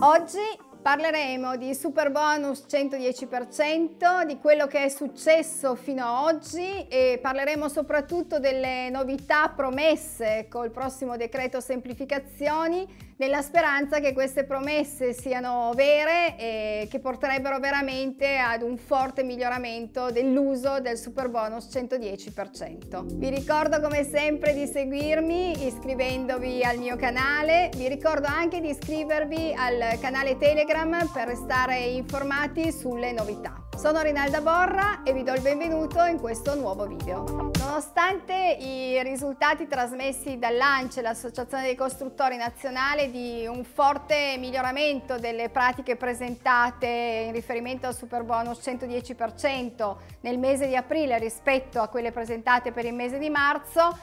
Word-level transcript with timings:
Oggi 0.00 0.66
Parleremo 0.80 1.56
di 1.56 1.74
super 1.74 2.10
bonus 2.10 2.64
110%, 2.66 4.24
di 4.24 4.38
quello 4.38 4.66
che 4.66 4.84
è 4.84 4.88
successo 4.88 5.74
fino 5.74 6.02
ad 6.02 6.34
oggi 6.34 6.86
e 6.88 7.18
parleremo 7.20 7.68
soprattutto 7.68 8.38
delle 8.38 8.88
novità 8.88 9.48
promesse 9.48 10.46
col 10.48 10.70
prossimo 10.70 11.16
decreto 11.16 11.60
semplificazioni 11.60 12.86
nella 13.18 13.42
speranza 13.42 13.98
che 14.00 14.12
queste 14.12 14.44
promesse 14.44 15.12
siano 15.12 15.72
vere 15.74 16.36
e 16.38 16.88
che 16.90 17.00
porterebbero 17.00 17.58
veramente 17.58 18.36
ad 18.38 18.62
un 18.62 18.76
forte 18.76 19.22
miglioramento 19.22 20.10
dell'uso 20.10 20.80
del 20.80 20.96
super 20.96 21.28
bonus 21.28 21.66
110%. 21.66 23.16
Vi 23.16 23.28
ricordo 23.28 23.80
come 23.80 24.04
sempre 24.04 24.54
di 24.54 24.66
seguirmi 24.66 25.66
iscrivendovi 25.66 26.64
al 26.64 26.78
mio 26.78 26.96
canale, 26.96 27.70
vi 27.76 27.88
ricordo 27.88 28.26
anche 28.26 28.60
di 28.60 28.70
iscrivervi 28.70 29.52
al 29.56 29.98
canale 30.00 30.36
Telegram 30.36 31.10
per 31.12 31.26
restare 31.26 31.78
informati 31.78 32.70
sulle 32.70 33.12
novità. 33.12 33.67
Sono 33.78 34.00
Rinalda 34.00 34.40
Borra 34.40 35.04
e 35.04 35.12
vi 35.12 35.22
do 35.22 35.32
il 35.34 35.40
benvenuto 35.40 36.02
in 36.02 36.18
questo 36.18 36.56
nuovo 36.56 36.84
video. 36.84 37.52
Nonostante 37.60 38.56
i 38.58 39.00
risultati 39.04 39.68
trasmessi 39.68 40.36
dall'ANCE, 40.36 41.00
l'Associazione 41.00 41.62
dei 41.62 41.76
Costruttori 41.76 42.36
Nazionale, 42.36 43.08
di 43.08 43.46
un 43.46 43.62
forte 43.62 44.34
miglioramento 44.36 45.20
delle 45.20 45.48
pratiche 45.48 45.94
presentate 45.94 47.26
in 47.26 47.32
riferimento 47.32 47.86
al 47.86 47.94
super 47.94 48.24
bonus 48.24 48.58
110% 48.66 49.96
nel 50.22 50.40
mese 50.40 50.66
di 50.66 50.74
aprile 50.74 51.16
rispetto 51.20 51.80
a 51.80 51.86
quelle 51.86 52.10
presentate 52.10 52.72
per 52.72 52.84
il 52.84 52.94
mese 52.94 53.18
di 53.18 53.30
marzo, 53.30 53.96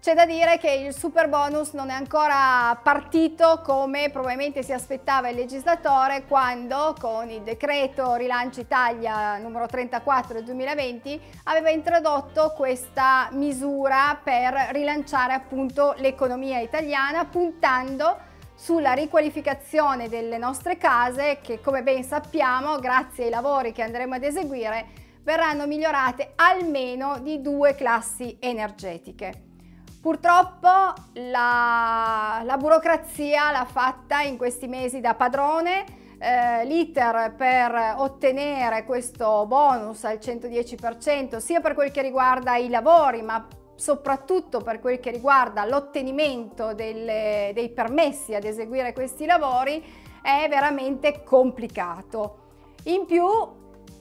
c'è 0.00 0.14
da 0.14 0.24
dire 0.24 0.56
che 0.56 0.70
il 0.70 0.94
super 0.94 1.28
bonus 1.28 1.72
non 1.72 1.90
è 1.90 1.92
ancora 1.92 2.74
partito 2.82 3.60
come 3.62 4.08
probabilmente 4.08 4.62
si 4.62 4.72
aspettava 4.72 5.28
il 5.28 5.36
legislatore 5.36 6.24
quando 6.26 6.94
con 6.98 7.28
il 7.28 7.42
decreto 7.42 8.14
Rilancio 8.14 8.60
Italia 8.60 9.36
numero 9.36 9.66
34 9.66 10.32
del 10.32 10.44
2020 10.44 11.20
aveva 11.44 11.68
introdotto 11.68 12.54
questa 12.56 13.28
misura 13.32 14.18
per 14.22 14.70
rilanciare 14.70 15.34
appunto 15.34 15.94
l'economia 15.98 16.60
italiana 16.60 17.26
puntando 17.26 18.16
sulla 18.54 18.94
riqualificazione 18.94 20.08
delle 20.08 20.38
nostre 20.38 20.78
case 20.78 21.40
che 21.42 21.60
come 21.60 21.82
ben 21.82 22.04
sappiamo 22.04 22.78
grazie 22.78 23.24
ai 23.24 23.30
lavori 23.30 23.72
che 23.72 23.82
andremo 23.82 24.14
ad 24.14 24.24
eseguire 24.24 24.86
verranno 25.22 25.66
migliorate 25.66 26.32
almeno 26.36 27.18
di 27.18 27.42
due 27.42 27.74
classi 27.74 28.38
energetiche. 28.40 29.48
Purtroppo 30.00 30.68
la, 31.12 32.40
la 32.42 32.56
burocrazia 32.56 33.50
l'ha 33.50 33.66
fatta 33.66 34.22
in 34.22 34.38
questi 34.38 34.66
mesi 34.66 35.00
da 35.00 35.14
padrone, 35.14 35.84
eh, 36.18 36.64
l'iter 36.64 37.34
per 37.36 37.96
ottenere 37.98 38.84
questo 38.84 39.44
bonus 39.46 40.04
al 40.04 40.16
110% 40.16 41.36
sia 41.36 41.60
per 41.60 41.74
quel 41.74 41.90
che 41.90 42.00
riguarda 42.00 42.56
i 42.56 42.70
lavori 42.70 43.20
ma 43.20 43.46
soprattutto 43.74 44.60
per 44.60 44.80
quel 44.80 45.00
che 45.00 45.10
riguarda 45.10 45.66
l'ottenimento 45.66 46.72
dei 46.72 47.70
permessi 47.74 48.34
ad 48.34 48.44
eseguire 48.44 48.94
questi 48.94 49.26
lavori 49.26 49.82
è 50.22 50.46
veramente 50.48 51.22
complicato. 51.22 52.36
In 52.84 53.04
più 53.04 53.26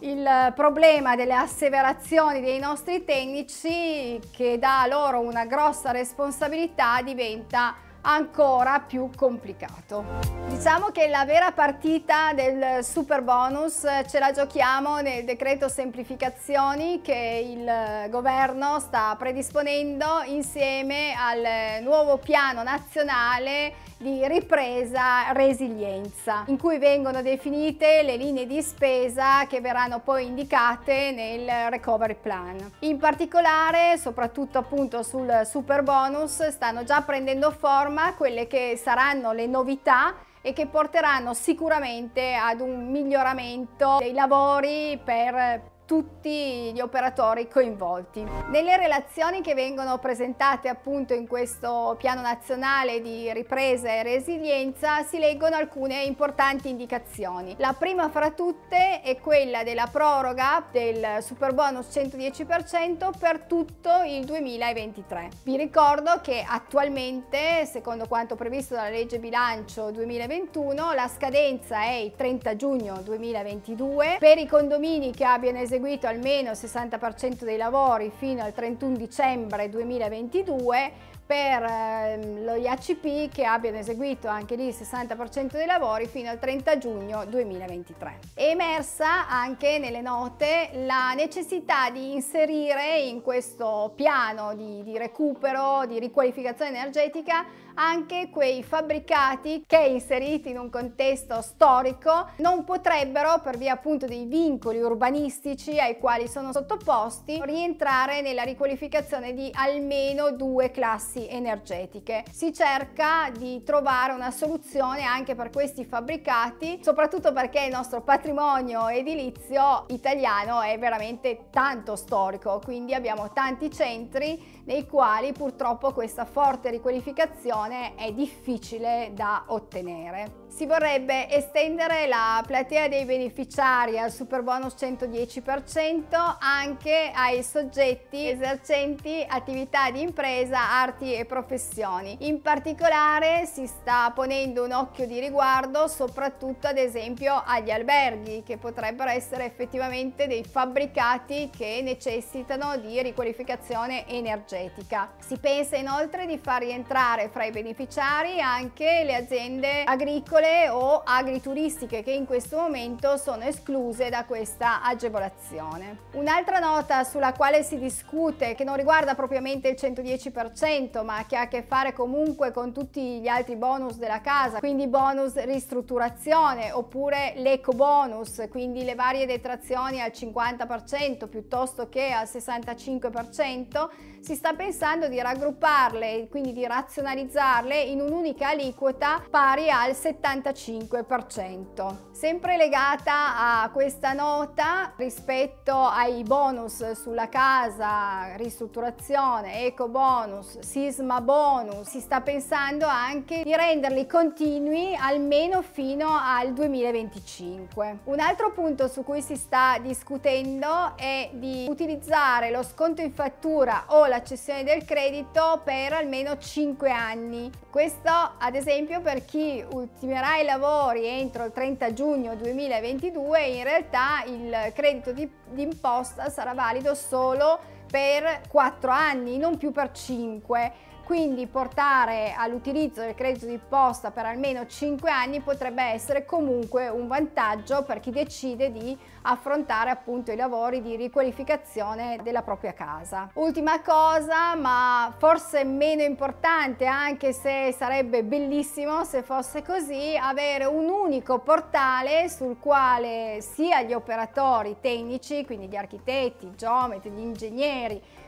il 0.01 0.53
problema 0.55 1.15
delle 1.15 1.33
asseverazioni 1.33 2.41
dei 2.41 2.59
nostri 2.59 3.03
tecnici 3.03 4.19
che 4.31 4.57
dà 4.57 4.85
loro 4.87 5.19
una 5.19 5.45
grossa 5.45 5.91
responsabilità 5.91 7.01
diventa 7.01 7.75
ancora 8.01 8.79
più 8.79 9.09
complicato. 9.13 10.05
Diciamo 10.47 10.87
che 10.87 11.09
la 11.09 11.25
vera 11.25 11.51
partita 11.51 12.31
del 12.33 12.81
super 12.81 13.21
bonus 13.21 13.85
ce 14.07 14.19
la 14.19 14.31
giochiamo 14.31 15.01
nel 15.01 15.25
decreto 15.25 15.67
semplificazioni 15.67 17.01
che 17.01 17.45
il 17.45 18.09
governo 18.09 18.79
sta 18.79 19.15
predisponendo 19.17 20.21
insieme 20.27 21.13
al 21.13 21.83
nuovo 21.83 22.17
piano 22.17 22.63
nazionale 22.63 23.73
di 23.99 24.25
ripresa 24.27 25.33
resilienza 25.33 26.43
in 26.47 26.57
cui 26.57 26.77
vengono 26.77 27.21
definite 27.21 28.01
le 28.01 28.15
linee 28.15 28.47
di 28.47 28.61
spesa 28.61 29.45
che 29.45 29.59
verranno 29.59 29.99
poi 29.99 30.27
indicate 30.27 31.11
nel 31.11 31.69
recovery 31.69 32.15
plan. 32.15 32.71
In 32.79 32.97
particolare 32.97 33.97
soprattutto 33.97 34.57
appunto 34.57 35.03
sul 35.03 35.41
super 35.43 35.83
bonus 35.83 36.47
stanno 36.47 36.85
già 36.85 37.01
prendendo 37.01 37.51
forma 37.51 38.13
quelle 38.13 38.47
che 38.47 38.79
saranno 38.81 39.33
le 39.33 39.47
novità 39.47 40.15
e 40.41 40.53
che 40.53 40.67
porteranno 40.67 41.33
sicuramente 41.33 42.33
ad 42.35 42.61
un 42.61 42.89
miglioramento 42.89 43.97
dei 43.99 44.13
lavori 44.13 44.97
per 45.03 45.77
tutti 45.89 46.71
gli 46.71 46.79
operatori 46.81 47.47
coinvolti. 47.47 48.23
Nelle 48.51 48.77
relazioni 48.77 49.41
che 49.41 49.55
vengono 49.55 49.97
presentate 49.97 50.69
appunto 50.69 51.15
in 51.15 51.25
questo 51.25 51.95
piano 51.97 52.21
nazionale 52.21 53.01
di 53.01 53.33
ripresa 53.33 53.89
e 53.89 54.03
resilienza 54.03 55.01
si 55.01 55.17
leggono 55.17 55.55
alcune 55.55 56.03
importanti 56.03 56.69
indicazioni. 56.69 57.55
La 57.57 57.73
prima 57.75 58.07
fra 58.09 58.29
tutte 58.29 59.01
è 59.01 59.17
quella 59.19 59.63
della 59.63 59.87
proroga 59.91 60.63
del 60.71 61.23
super 61.23 61.55
bonus 61.55 61.87
110% 61.87 63.09
per 63.17 63.45
tutto 63.47 64.03
il 64.05 64.25
2023. 64.25 65.29
Vi 65.41 65.57
ricordo 65.57 66.19
che 66.21 66.45
attualmente, 66.47 67.65
secondo 67.65 68.05
quanto 68.07 68.35
previsto 68.35 68.75
dalla 68.75 68.89
legge 68.89 69.17
bilancio 69.17 69.89
2021, 69.89 70.93
la 70.93 71.07
scadenza 71.07 71.81
è 71.81 71.93
il 71.93 72.13
30 72.15 72.55
giugno 72.55 73.01
2022 73.01 74.17
per 74.19 74.37
i 74.37 74.45
condomini 74.45 75.11
che 75.11 75.25
abbiano 75.25 75.57
eseguito 75.57 75.77
eseguito 75.79 76.07
almeno 76.07 76.51
il 76.51 76.57
60% 76.59 77.45
dei 77.45 77.55
lavori 77.55 78.11
fino 78.13 78.43
al 78.43 78.53
31 78.53 78.97
dicembre 78.97 79.69
2022 79.69 80.91
per 81.29 81.63
ehm, 81.63 82.43
lo 82.43 82.55
IACP 82.55 83.31
che 83.31 83.43
abbiano 83.43 83.77
eseguito 83.77 84.27
anche 84.27 84.55
lì 84.55 84.65
il 84.65 84.75
60% 84.75 85.51
dei 85.51 85.67
lavori 85.67 86.07
fino 86.07 86.27
al 86.27 86.39
30 86.39 86.79
giugno 86.79 87.23
2023. 87.25 88.19
È 88.33 88.45
emersa 88.45 89.27
anche 89.29 89.77
nelle 89.77 90.01
note 90.01 90.71
la 90.87 91.13
necessità 91.13 91.91
di 91.91 92.13
inserire 92.13 92.97
in 93.01 93.21
questo 93.21 93.93
piano 93.95 94.55
di, 94.55 94.81
di 94.81 94.97
recupero, 94.97 95.85
di 95.85 95.99
riqualificazione 95.99 96.71
energetica 96.71 97.45
anche 97.75 98.29
quei 98.29 98.61
fabbricati 98.61 99.63
che 99.65 99.77
inseriti 99.77 100.49
in 100.49 100.57
un 100.57 100.69
contesto 100.69 101.41
storico 101.41 102.31
non 102.37 102.65
potrebbero 102.65 103.39
per 103.41 103.57
via 103.57 103.73
appunto 103.73 104.05
dei 104.05 104.25
vincoli 104.25 104.81
urbanistici 104.81 105.79
ai 105.79 105.97
quali 105.97 106.27
sono 106.27 106.51
sottoposti 106.51 107.39
rientrare 107.43 108.21
nella 108.21 108.43
riqualificazione 108.43 109.33
di 109.33 109.49
almeno 109.53 110.31
due 110.31 110.71
classi 110.71 111.18
classi 111.19 111.27
energetiche. 111.27 112.23
Si 112.31 112.53
cerca 112.53 113.29
di 113.35 113.63
trovare 113.63 114.13
una 114.13 114.31
soluzione 114.31 115.03
anche 115.03 115.35
per 115.35 115.49
questi 115.49 115.83
fabbricati, 115.83 116.79
soprattutto 116.81 117.33
perché 117.33 117.63
il 117.65 117.71
nostro 117.71 118.01
patrimonio 118.01 118.87
edilizio 118.87 119.85
italiano 119.89 120.61
è 120.61 120.77
veramente 120.79 121.47
tanto 121.51 121.95
storico, 121.95 122.61
quindi 122.63 122.93
abbiamo 122.93 123.31
tanti 123.33 123.71
centri 123.71 124.61
nei 124.65 124.85
quali 124.85 125.33
purtroppo 125.33 125.91
questa 125.93 126.25
forte 126.25 126.69
riqualificazione 126.69 127.95
è 127.95 128.11
difficile 128.11 129.11
da 129.13 129.43
ottenere. 129.47 130.47
Si 130.47 130.65
vorrebbe 130.65 131.29
estendere 131.29 132.07
la 132.07 132.43
platea 132.45 132.87
dei 132.87 133.05
beneficiari 133.05 133.97
al 133.97 134.11
super 134.11 134.41
bonus 134.41 134.75
110% 134.79 136.37
anche 136.39 137.11
ai 137.13 137.43
soggetti 137.43 138.27
esercenti 138.27 139.23
attività 139.27 139.89
di 139.91 140.01
impresa, 140.01 140.71
arti 140.71 141.08
e 141.15 141.25
professioni. 141.25 142.17
In 142.21 142.41
particolare 142.41 143.45
si 143.45 143.67
sta 143.67 144.11
ponendo 144.13 144.63
un 144.63 144.71
occhio 144.71 145.05
di 145.05 145.19
riguardo 145.19 145.87
soprattutto 145.87 146.67
ad 146.67 146.77
esempio 146.77 147.41
agli 147.45 147.71
alberghi 147.71 148.43
che 148.43 148.57
potrebbero 148.57 149.09
essere 149.09 149.45
effettivamente 149.45 150.27
dei 150.27 150.43
fabbricati 150.43 151.49
che 151.55 151.81
necessitano 151.83 152.77
di 152.77 153.01
riqualificazione 153.01 154.07
energetica. 154.07 155.11
Si 155.19 155.37
pensa 155.37 155.75
inoltre 155.75 156.25
di 156.25 156.37
far 156.37 156.61
rientrare 156.61 157.29
fra 157.29 157.45
i 157.45 157.51
beneficiari 157.51 158.41
anche 158.41 159.03
le 159.03 159.15
aziende 159.15 159.83
agricole 159.83 160.69
o 160.69 161.01
agrituristiche 161.03 162.03
che 162.03 162.11
in 162.11 162.25
questo 162.25 162.57
momento 162.57 163.17
sono 163.17 163.43
escluse 163.43 164.09
da 164.09 164.25
questa 164.25 164.81
agevolazione. 164.83 166.07
Un'altra 166.13 166.59
nota 166.59 167.03
sulla 167.03 167.33
quale 167.33 167.63
si 167.63 167.77
discute 167.77 168.55
che 168.55 168.63
non 168.63 168.75
riguarda 168.75 169.15
propriamente 169.15 169.69
il 169.69 169.77
110% 169.79 170.88
100% 170.89 171.03
ma 171.03 171.25
che 171.27 171.35
ha 171.35 171.41
a 171.41 171.47
che 171.47 171.63
fare 171.63 171.93
comunque 171.93 172.51
con 172.51 172.73
tutti 172.73 173.19
gli 173.19 173.27
altri 173.27 173.55
bonus 173.55 173.97
della 173.97 174.21
casa, 174.21 174.59
quindi 174.59 174.87
bonus 174.87 175.35
ristrutturazione 175.43 176.71
oppure 176.71 177.33
l'eco 177.37 177.73
bonus, 177.73 178.45
quindi 178.49 178.83
le 178.83 178.95
varie 178.95 179.25
detrazioni 179.25 180.01
al 180.01 180.11
50% 180.13 181.27
piuttosto 181.27 181.89
che 181.89 182.11
al 182.11 182.25
65%, 182.25 183.89
si 184.21 184.35
sta 184.35 184.53
pensando 184.53 185.07
di 185.07 185.21
raggrupparle 185.21 186.27
quindi 186.29 186.51
di 186.51 186.65
razionalizzarle 186.65 187.79
in 187.79 188.01
un'unica 188.01 188.49
aliquota 188.49 189.23
pari 189.29 189.69
al 189.69 189.91
75%. 189.91 192.11
Sempre 192.11 192.57
legata 192.57 193.61
a 193.61 193.69
questa 193.71 194.11
nota 194.13 194.93
rispetto 194.97 195.73
ai 195.73 196.23
bonus 196.23 196.91
sulla 196.91 197.29
casa, 197.29 198.35
ristrutturazione, 198.35 199.65
eco 199.65 199.87
bonus, 199.87 200.59
sisma 200.79 201.19
bonus, 201.19 201.89
si 201.89 201.99
sta 201.99 202.21
pensando 202.21 202.85
anche 202.85 203.43
di 203.43 203.53
renderli 203.53 204.07
continui 204.07 204.95
almeno 204.95 205.61
fino 205.61 206.07
al 206.09 206.53
2025. 206.53 207.99
Un 208.05 208.19
altro 208.21 208.53
punto 208.53 208.87
su 208.87 209.03
cui 209.03 209.21
si 209.21 209.35
sta 209.35 209.77
discutendo 209.81 210.95
è 210.95 211.31
di 211.33 211.65
utilizzare 211.67 212.49
lo 212.49 212.63
sconto 212.63 213.01
in 213.01 213.11
fattura 213.11 213.85
o 213.87 214.05
la 214.05 214.23
cessione 214.23 214.63
del 214.63 214.85
credito 214.85 215.59
per 215.65 215.91
almeno 215.91 216.37
5 216.37 216.89
anni. 216.89 217.51
Questo 217.69 218.09
ad 218.37 218.55
esempio 218.55 219.01
per 219.01 219.25
chi 219.25 219.63
ultimerà 219.73 220.37
i 220.37 220.45
lavori 220.45 221.05
entro 221.05 221.43
il 221.43 221.51
30 221.51 221.91
giugno 221.91 222.35
2022 222.35 223.41
in 223.41 223.63
realtà 223.63 224.23
il 224.25 224.71
credito 224.73 225.11
di, 225.11 225.29
imposta 225.55 226.29
sarà 226.29 226.53
valido 226.53 226.95
solo 226.95 227.77
per 227.89 228.41
4 228.47 228.91
anni, 228.91 229.37
non 229.37 229.57
più 229.57 229.71
per 229.71 229.91
5 229.91 230.87
quindi 231.09 231.47
portare 231.47 232.35
all'utilizzo 232.37 233.01
del 233.01 233.15
credito 233.15 233.47
d'imposta 233.47 234.11
per 234.11 234.27
almeno 234.27 234.67
5 234.67 235.09
anni 235.09 235.39
potrebbe 235.39 235.81
essere 235.81 236.23
comunque 236.23 236.87
un 236.87 237.07
vantaggio 237.07 237.81
per 237.81 237.99
chi 237.99 238.11
decide 238.11 238.71
di 238.71 238.95
affrontare 239.23 239.89
appunto 239.89 240.31
i 240.31 240.35
lavori 240.35 240.83
di 240.83 240.95
riqualificazione 240.95 242.19
della 242.21 242.43
propria 242.43 242.73
casa. 242.73 243.27
Ultima 243.33 243.81
cosa, 243.81 244.53
ma 244.53 245.11
forse 245.17 245.63
meno 245.63 246.03
importante, 246.03 246.85
anche 246.85 247.33
se 247.33 247.73
sarebbe 247.75 248.23
bellissimo 248.23 249.03
se 249.03 249.23
fosse 249.23 249.63
così, 249.63 250.15
avere 250.15 250.65
un 250.65 250.87
unico 250.89 251.39
portale 251.39 252.29
sul 252.29 252.59
quale 252.59 253.39
sia 253.41 253.81
gli 253.81 253.93
operatori 253.93 254.77
tecnici, 254.79 255.43
quindi 255.43 255.67
gli 255.67 255.75
architetti, 255.75 256.45
i 256.45 256.55
geometri, 256.55 257.09
gli 257.09 257.19
ingegneri, 257.19 257.78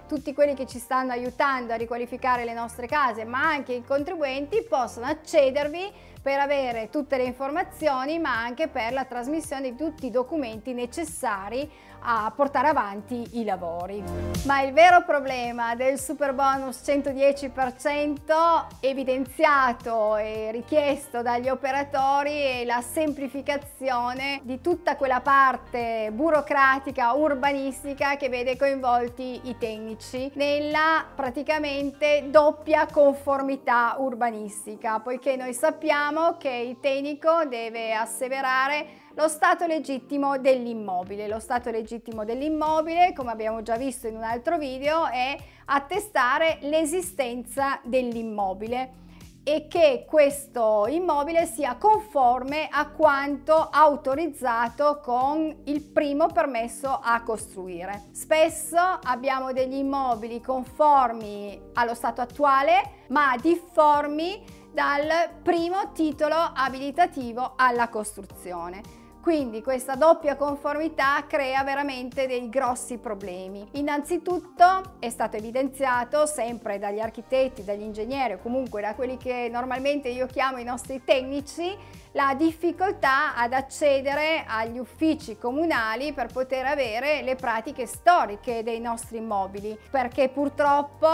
tutti 0.07 0.33
quelli 0.33 0.53
che 0.55 0.65
ci 0.67 0.77
stanno 0.77 1.11
aiutando 1.11 1.73
a 1.73 1.77
riqualificare 1.77 2.43
le 2.43 2.53
nostre 2.53 2.85
case, 2.85 3.23
ma 3.23 3.43
anche 3.43 3.73
i 3.73 3.83
contribuenti 3.83 4.61
possono 4.63 5.05
accedervi 5.05 5.89
per 6.21 6.39
avere 6.39 6.89
tutte 6.89 7.17
le 7.17 7.23
informazioni 7.23 8.19
ma 8.19 8.37
anche 8.37 8.67
per 8.67 8.93
la 8.93 9.05
trasmissione 9.05 9.71
di 9.71 9.75
tutti 9.75 10.05
i 10.05 10.11
documenti 10.11 10.73
necessari 10.73 11.69
a 12.03 12.31
portare 12.35 12.67
avanti 12.67 13.39
i 13.39 13.43
lavori. 13.43 14.03
Ma 14.45 14.61
il 14.61 14.73
vero 14.73 15.03
problema 15.03 15.75
del 15.75 15.99
super 15.99 16.33
bonus 16.33 16.81
110% 16.83 18.65
evidenziato 18.79 20.17
e 20.17 20.49
richiesto 20.51 21.21
dagli 21.21 21.47
operatori 21.47 22.31
è 22.31 22.65
la 22.65 22.81
semplificazione 22.81 24.39
di 24.43 24.61
tutta 24.61 24.95
quella 24.95 25.21
parte 25.21 26.09
burocratica, 26.11 27.13
urbanistica 27.13 28.15
che 28.15 28.29
vede 28.29 28.57
coinvolti 28.57 29.41
i 29.43 29.57
tecnici 29.59 30.31
nella 30.33 31.05
praticamente 31.15 32.25
doppia 32.29 32.87
conformità 32.87 33.95
urbanistica, 33.99 34.99
poiché 34.99 35.35
noi 35.35 35.53
sappiamo 35.53 36.10
che 36.37 36.49
il 36.49 36.79
tecnico 36.81 37.45
deve 37.45 37.93
asseverare 37.93 38.85
lo 39.15 39.29
stato 39.29 39.65
legittimo 39.65 40.37
dell'immobile. 40.37 41.27
Lo 41.29 41.39
stato 41.39 41.71
legittimo 41.71 42.25
dell'immobile, 42.25 43.13
come 43.13 43.31
abbiamo 43.31 43.61
già 43.61 43.77
visto 43.77 44.07
in 44.07 44.17
un 44.17 44.23
altro 44.23 44.57
video, 44.57 45.07
è 45.07 45.37
attestare 45.65 46.57
l'esistenza 46.63 47.79
dell'immobile 47.83 48.99
e 49.43 49.67
che 49.67 50.05
questo 50.07 50.85
immobile 50.87 51.45
sia 51.45 51.75
conforme 51.75 52.67
a 52.69 52.89
quanto 52.89 53.69
autorizzato 53.71 54.99
con 55.01 55.61
il 55.63 55.81
primo 55.81 56.27
permesso 56.27 56.99
a 57.01 57.23
costruire. 57.23 58.09
Spesso 58.11 58.77
abbiamo 58.77 59.53
degli 59.53 59.77
immobili 59.77 60.41
conformi 60.41 61.69
allo 61.73 61.95
stato 61.95 62.21
attuale 62.21 62.99
ma 63.07 63.35
difformi 63.41 64.59
dal 64.71 65.29
primo 65.41 65.91
titolo 65.93 66.35
abilitativo 66.53 67.53
alla 67.55 67.89
costruzione. 67.89 69.00
Quindi 69.21 69.61
questa 69.61 69.93
doppia 69.93 70.35
conformità 70.35 71.25
crea 71.27 71.63
veramente 71.63 72.25
dei 72.25 72.49
grossi 72.49 72.97
problemi. 72.97 73.67
Innanzitutto 73.73 74.95
è 74.97 75.09
stato 75.11 75.37
evidenziato 75.37 76.25
sempre 76.25 76.79
dagli 76.79 76.99
architetti, 76.99 77.63
dagli 77.63 77.83
ingegneri 77.83 78.33
o 78.33 78.39
comunque 78.39 78.81
da 78.81 78.95
quelli 78.95 79.17
che 79.17 79.47
normalmente 79.51 80.09
io 80.09 80.25
chiamo 80.25 80.57
i 80.57 80.63
nostri 80.63 81.03
tecnici 81.03 81.99
la 82.13 82.33
difficoltà 82.35 83.35
ad 83.37 83.53
accedere 83.53 84.43
agli 84.45 84.77
uffici 84.77 85.37
comunali 85.37 86.11
per 86.11 86.27
poter 86.27 86.65
avere 86.65 87.21
le 87.21 87.35
pratiche 87.35 87.85
storiche 87.85 88.63
dei 88.63 88.81
nostri 88.81 89.17
immobili, 89.17 89.79
perché 89.89 90.27
purtroppo 90.27 91.07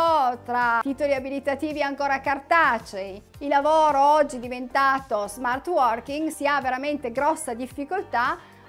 tra 0.43 0.79
titoli 0.81 1.13
abilitativi 1.13 1.83
ancora 1.83 2.19
cartacei, 2.19 3.21
il 3.39 3.47
lavoro 3.47 4.13
oggi 4.15 4.39
diventato 4.39 5.27
smart 5.27 5.67
working 5.67 6.29
si 6.29 6.47
ha 6.47 6.59
veramente 6.61 7.11
grossa 7.11 7.53
difficoltà 7.53 7.96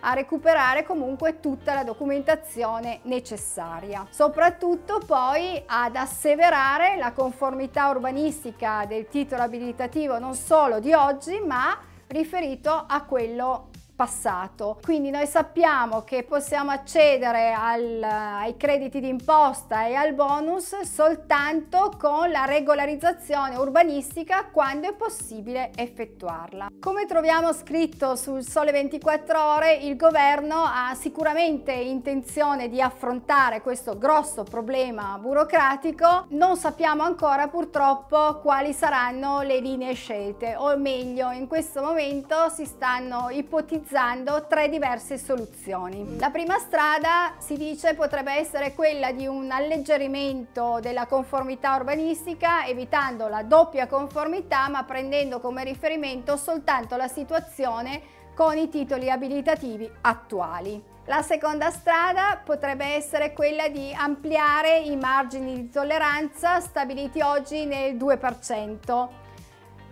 a 0.01 0.13
recuperare 0.13 0.85
comunque 0.85 1.41
tutta 1.41 1.75
la 1.75 1.85
documentazione 1.85 3.01
necessaria. 3.03 4.07
Soprattutto 4.11 5.01
poi 5.05 5.63
ad 5.67 5.97
asseverare 5.97 6.97
la 6.97 7.13
conformità 7.13 7.89
urbanistica 7.89 8.85
del 8.87 9.09
titolo 9.09 9.43
abilitativo 9.43 10.19
non 10.19 10.35
solo 10.35 10.81
di 10.81 10.93
oggi 10.93 11.41
ma 11.41 11.77
riferito 12.07 12.85
a 12.87 13.03
quello 13.05 13.71
passato. 13.99 14.79
Quindi 14.81 15.11
noi 15.11 15.27
sappiamo 15.27 16.05
che 16.05 16.23
possiamo 16.23 16.71
accedere 16.71 17.53
al, 17.53 18.01
ai 18.01 18.57
crediti 18.57 19.01
d'imposta 19.01 19.89
e 19.89 19.95
al 19.95 20.15
bonus 20.15 20.83
soltanto 20.83 21.91
con 21.99 22.31
la 22.31 22.45
regolarizzazione 22.45 23.57
urbanistica 23.57 24.51
quando 24.53 24.89
è 24.89 24.95
possibile 24.95 25.73
effettuarla. 25.75 26.69
Come 26.79 27.07
troviamo 27.07 27.53
scritto 27.53 28.15
sul 28.15 28.45
Sole 28.45 28.71
24 28.71 29.45
Ore, 29.57 29.75
il 29.75 29.97
governo 29.97 30.63
ha 30.63 30.95
sicuramente 30.95 31.73
intenzione 31.73 32.69
di 32.69 32.81
affrontare 32.81 33.63
questo 33.63 33.99
grosso 33.99 34.45
problema 34.45 35.19
burocratico. 35.19 36.27
Non 36.29 36.57
sappiamo 36.57 37.03
ancora 37.03 37.49
purtroppo 37.49 38.39
quali 38.43 38.73
saranno 38.73 39.43
le 39.43 39.59
linee 39.59 39.95
scelte, 39.95 40.55
o 40.57 40.77
meglio, 40.77 41.33
in 41.33 41.49
questo 41.49 41.83
momento 41.83 42.49
si 42.51 42.65
stanno 42.65 43.31
ipotizzando 43.31 43.87
analizzando 43.89 44.47
tre 44.47 44.69
diverse 44.69 45.17
soluzioni. 45.17 46.19
La 46.19 46.31
prima 46.31 46.59
strada 46.59 47.35
si 47.39 47.57
dice 47.57 47.95
potrebbe 47.95 48.33
essere 48.33 48.75
quella 48.75 49.13
di 49.13 49.27
un 49.27 49.51
alleggerimento 49.51 50.79
della 50.81 51.07
conformità 51.07 51.75
urbanistica 51.77 52.67
evitando 52.67 53.29
la 53.29 53.43
doppia 53.43 53.87
conformità 53.87 54.69
ma 54.69 54.85
prendendo 54.85 55.41
come 55.41 55.65
riferimento 55.65 56.37
soltanto 56.37 56.97
la 56.97 57.09
situazione 57.09 58.17
con 58.35 58.57
i 58.57 58.69
titoli 58.69 59.11
abilitativi 59.11 59.91
attuali. 60.03 60.97
La 61.07 61.23
seconda 61.23 61.71
strada 61.71 62.39
potrebbe 62.45 62.85
essere 62.85 63.33
quella 63.33 63.69
di 63.69 63.95
ampliare 63.97 64.81
i 64.81 64.95
margini 64.97 65.55
di 65.55 65.71
tolleranza 65.71 66.61
stabiliti 66.61 67.23
oggi 67.23 67.65
nel 67.65 67.97
2%. 67.97 69.28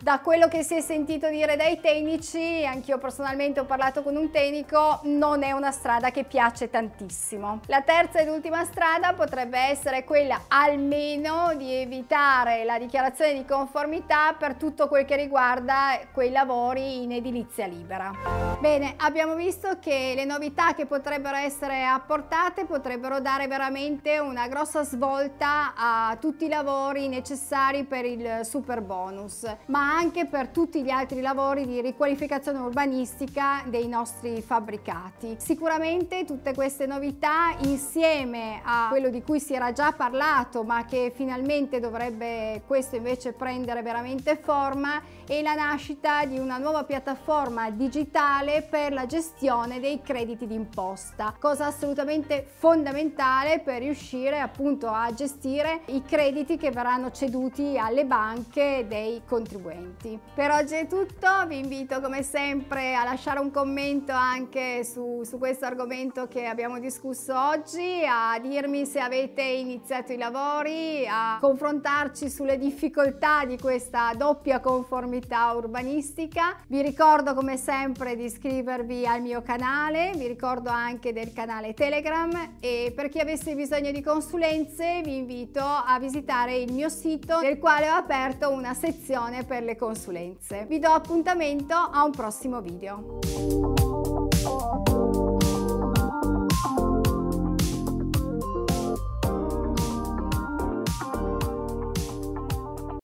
Da 0.06 0.20
quello 0.20 0.46
che 0.46 0.62
si 0.62 0.76
è 0.76 0.80
sentito 0.80 1.28
dire 1.30 1.56
dai 1.56 1.80
tecnici, 1.80 2.64
anch'io 2.64 2.96
personalmente 2.96 3.58
ho 3.58 3.64
parlato 3.64 4.04
con 4.04 4.14
un 4.14 4.30
tecnico, 4.30 5.00
non 5.02 5.42
è 5.42 5.50
una 5.50 5.72
strada 5.72 6.12
che 6.12 6.22
piace 6.22 6.70
tantissimo. 6.70 7.62
La 7.66 7.82
terza 7.82 8.20
ed 8.20 8.28
ultima 8.28 8.62
strada 8.62 9.14
potrebbe 9.14 9.58
essere 9.58 10.04
quella 10.04 10.42
almeno 10.46 11.54
di 11.56 11.72
evitare 11.72 12.62
la 12.62 12.78
dichiarazione 12.78 13.34
di 13.34 13.44
conformità 13.44 14.36
per 14.38 14.54
tutto 14.54 14.86
quel 14.86 15.04
che 15.04 15.16
riguarda 15.16 15.98
quei 16.12 16.30
lavori 16.30 17.02
in 17.02 17.10
edilizia 17.10 17.66
libera. 17.66 18.55
Bene, 18.58 18.94
abbiamo 18.96 19.34
visto 19.34 19.78
che 19.78 20.14
le 20.16 20.24
novità 20.24 20.72
che 20.72 20.86
potrebbero 20.86 21.36
essere 21.36 21.84
apportate 21.84 22.64
potrebbero 22.64 23.20
dare 23.20 23.46
veramente 23.48 24.18
una 24.18 24.48
grossa 24.48 24.82
svolta 24.82 25.74
a 25.76 26.16
tutti 26.18 26.46
i 26.46 26.48
lavori 26.48 27.06
necessari 27.06 27.84
per 27.84 28.06
il 28.06 28.40
super 28.44 28.80
bonus, 28.80 29.44
ma 29.66 29.94
anche 29.94 30.24
per 30.24 30.48
tutti 30.48 30.82
gli 30.82 30.88
altri 30.88 31.20
lavori 31.20 31.66
di 31.66 31.82
riqualificazione 31.82 32.58
urbanistica 32.58 33.62
dei 33.66 33.88
nostri 33.88 34.40
fabbricati. 34.40 35.36
Sicuramente 35.38 36.24
tutte 36.24 36.54
queste 36.54 36.86
novità 36.86 37.54
insieme 37.58 38.62
a 38.64 38.86
quello 38.88 39.10
di 39.10 39.22
cui 39.22 39.38
si 39.38 39.52
era 39.52 39.72
già 39.72 39.92
parlato, 39.92 40.62
ma 40.62 40.86
che 40.86 41.12
finalmente 41.14 41.78
dovrebbe 41.78 42.62
questo 42.66 42.96
invece 42.96 43.34
prendere 43.34 43.82
veramente 43.82 44.34
forma, 44.36 45.02
è 45.26 45.42
la 45.42 45.54
nascita 45.54 46.24
di 46.24 46.38
una 46.38 46.56
nuova 46.56 46.84
piattaforma 46.84 47.68
digitale 47.70 48.45
fondamentale 48.46 48.62
per 48.62 48.92
la 48.92 49.06
gestione 49.06 49.80
dei 49.80 50.00
crediti 50.02 50.46
d'imposta, 50.46 51.34
cosa 51.38 51.66
assolutamente 51.66 52.46
fondamentale 52.46 53.60
per 53.60 53.80
riuscire 53.80 54.38
appunto 54.38 54.88
a 54.88 55.12
gestire 55.12 55.80
i 55.86 56.02
crediti 56.02 56.56
che 56.56 56.70
verranno 56.70 57.10
ceduti 57.10 57.76
alle 57.76 58.04
banche 58.04 58.86
dei 58.88 59.22
contribuenti. 59.26 60.18
Per 60.34 60.50
oggi 60.50 60.74
è 60.74 60.86
tutto, 60.86 61.28
vi 61.48 61.58
invito 61.58 62.00
come 62.00 62.22
sempre 62.22 62.94
a 62.94 63.04
lasciare 63.04 63.40
un 63.40 63.50
commento 63.50 64.12
anche 64.12 64.84
su, 64.84 65.22
su 65.24 65.38
questo 65.38 65.64
argomento 65.64 66.28
che 66.28 66.46
abbiamo 66.46 66.78
discusso 66.78 67.36
oggi, 67.36 68.04
a 68.08 68.38
dirmi 68.38 68.86
se 68.86 69.00
avete 69.00 69.42
iniziato 69.42 70.12
i 70.12 70.18
lavori, 70.18 71.06
a 71.08 71.38
confrontarci 71.40 72.30
sulle 72.30 72.58
difficoltà 72.58 73.44
di 73.44 73.58
questa 73.58 74.12
doppia 74.16 74.60
conformità 74.60 75.52
urbanistica. 75.52 76.56
Vi 76.68 76.80
ricordo 76.80 77.34
come 77.34 77.56
sempre 77.56 78.14
di 78.14 78.28
iscrivervi 78.36 79.06
al 79.06 79.22
mio 79.22 79.40
canale, 79.40 80.12
vi 80.14 80.26
ricordo 80.26 80.68
anche 80.68 81.12
del 81.12 81.32
canale 81.32 81.72
Telegram 81.72 82.56
e 82.60 82.92
per 82.94 83.08
chi 83.08 83.18
avesse 83.18 83.54
bisogno 83.54 83.90
di 83.90 84.02
consulenze 84.02 85.00
vi 85.02 85.16
invito 85.16 85.60
a 85.60 85.98
visitare 85.98 86.56
il 86.56 86.72
mio 86.72 86.90
sito 86.90 87.40
nel 87.40 87.58
quale 87.58 87.88
ho 87.88 87.94
aperto 87.94 88.50
una 88.50 88.74
sezione 88.74 89.44
per 89.44 89.62
le 89.62 89.76
consulenze. 89.76 90.66
Vi 90.68 90.78
do 90.78 90.90
appuntamento 90.90 91.74
a 91.74 92.04
un 92.04 92.10
prossimo 92.10 92.60
video. 92.60 93.85